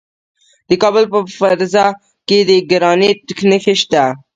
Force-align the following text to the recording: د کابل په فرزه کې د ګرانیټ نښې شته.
د 0.67 0.71
کابل 0.81 1.05
په 1.11 1.19
فرزه 1.39 1.85
کې 2.27 2.39
د 2.49 2.51
ګرانیټ 2.71 3.19
نښې 3.49 3.75
شته. 3.81 4.03